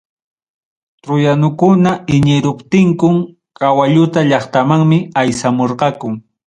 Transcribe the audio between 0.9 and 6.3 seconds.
Truyanukuna iñiruptinkum, kawalluta llaqtamanmi aysamurqaku.